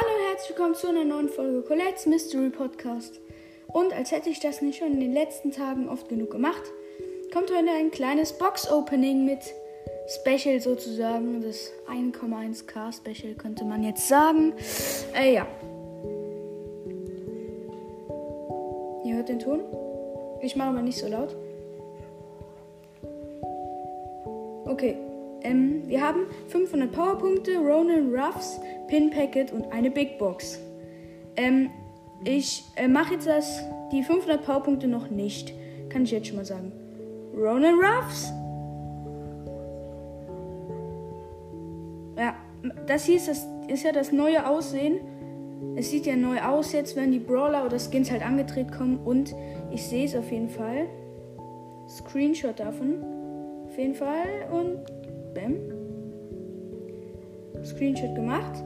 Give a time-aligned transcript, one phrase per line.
[0.00, 3.20] herzlich willkommen zu einer neuen Folge Colette's Mystery Podcast.
[3.66, 6.62] Und als hätte ich das nicht schon in den letzten Tagen oft genug gemacht,
[7.32, 9.40] kommt heute ein kleines Box-Opening mit
[10.08, 11.42] Special sozusagen.
[11.42, 14.54] Das 1,1k Special könnte man jetzt sagen.
[15.14, 15.46] Äh, ja.
[19.04, 19.60] Ihr hört den Ton?
[20.40, 21.36] Ich mache aber nicht so laut.
[24.64, 24.96] Okay.
[25.42, 30.58] Ähm, wir haben 500 Powerpunkte, Ronan Ruffs, Pin Packet und eine Big Box.
[31.36, 31.70] Ähm,
[32.24, 35.52] ich äh, mache jetzt das, die 500 Powerpunkte noch nicht.
[35.88, 36.72] Kann ich jetzt schon mal sagen.
[37.34, 38.32] Ronan Ruffs.
[42.16, 42.34] Ja,
[42.86, 45.00] das hier ist, das, ist ja das neue Aussehen.
[45.76, 48.98] Es sieht ja neu aus jetzt, wenn die Brawler oder Skins halt angedreht kommen.
[49.04, 49.34] Und
[49.70, 50.86] ich sehe es auf jeden Fall.
[51.88, 53.02] Screenshot davon.
[53.66, 54.26] Auf jeden Fall.
[54.50, 54.84] Und
[55.34, 55.56] Bam.
[57.64, 58.62] Screenshot gemacht.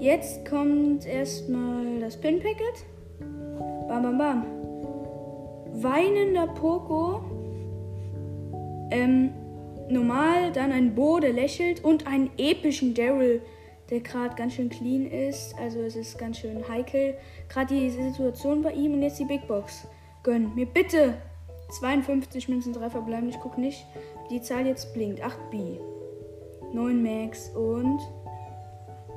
[0.00, 2.84] Jetzt kommt erstmal das Pin-Packet.
[3.88, 4.46] Bam, bam, bam.
[5.82, 7.22] Weinender Poco.
[8.90, 9.30] Ähm,
[9.88, 13.40] normal, dann ein Bo, der lächelt und einen epischen Daryl,
[13.90, 15.54] der gerade ganz schön clean ist.
[15.58, 17.16] Also es ist ganz schön heikel.
[17.48, 19.86] Gerade die Situation bei ihm und jetzt die Big Box.
[20.22, 21.14] Gönn mir bitte
[21.70, 23.28] 52 Münzen, 3 verbleiben.
[23.28, 23.86] Ich gucke nicht.
[24.30, 25.22] Die Zahl jetzt blinkt.
[25.22, 25.78] 8B.
[26.74, 28.00] 9 Max und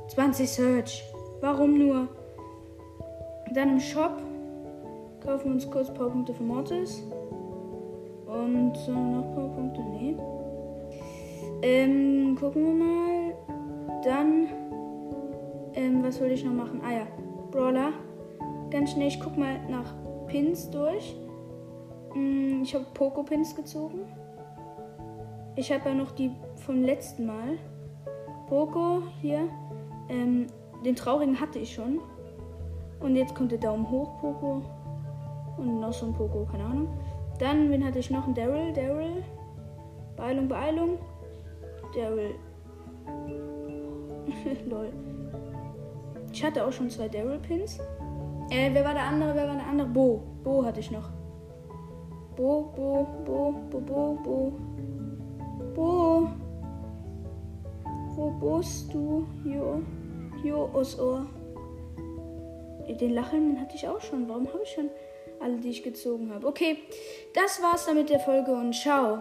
[0.09, 1.03] 20 Search.
[1.41, 2.08] Warum nur?
[3.53, 4.22] Dann im Shop
[5.25, 7.03] kaufen wir uns kurz Powerpunkte für Mortis.
[8.27, 9.81] Und äh, noch Powerpunkte?
[9.81, 10.16] Nee.
[11.64, 13.33] Ähm, gucken wir mal.
[14.03, 14.47] Dann,
[15.73, 16.80] ähm, was wollte ich noch machen?
[16.86, 17.08] Ah ja,
[17.49, 17.89] Brawler.
[18.69, 19.95] Ganz schnell, ich guck mal nach
[20.27, 21.16] Pins durch.
[22.14, 24.02] Hm, ich habe Poco-Pins gezogen.
[25.55, 26.30] Ich habe ja noch die
[26.67, 27.57] vom letzten Mal.
[28.47, 29.47] Poco hier.
[30.09, 30.47] Ähm,
[30.85, 31.99] den traurigen hatte ich schon.
[32.99, 34.61] Und jetzt kommt der Daumen hoch Poco.
[35.58, 36.89] Und noch so ein Poco, keine Ahnung.
[37.39, 38.27] Dann, wen hatte ich noch?
[38.27, 38.73] Ein Daryl.
[38.73, 39.23] Daryl.
[40.17, 40.97] Beeilung, Beeilung.
[41.95, 42.36] Daryl.
[44.69, 44.92] Lol.
[46.33, 47.80] Ich hatte auch schon zwei Daryl-Pins.
[48.49, 49.36] Äh, wer war der andere?
[49.36, 49.87] Wer war der andere?
[49.87, 50.21] Bo.
[50.43, 51.09] Bo hatte ich noch.
[52.36, 54.53] Bo, Bo, Bo, Bo, Bo, Bo.
[55.73, 56.27] Bo.
[58.17, 59.28] Du?
[59.45, 59.82] Jo.
[60.44, 61.28] Jo, aus Ohr.
[62.89, 64.28] Den Lachen den hatte ich auch schon.
[64.28, 64.89] Warum habe ich schon
[65.39, 66.48] alle, die ich gezogen habe?
[66.48, 66.80] Okay,
[67.36, 69.20] das war's dann mit der Folge und ciao.